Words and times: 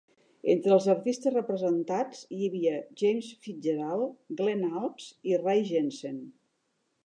Entre 0.51 0.71
els 0.77 0.85
artistes 0.93 1.33
representats 1.35 2.23
hi 2.37 2.49
havia 2.49 2.79
James 3.03 3.29
FitzGerald, 3.45 4.19
Glen 4.43 4.67
Alps 4.83 5.15
i 5.35 5.41
Ray 5.47 5.67
Jensen. 5.73 6.21